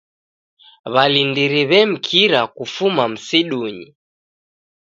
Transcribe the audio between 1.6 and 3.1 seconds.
w'emkira kufuma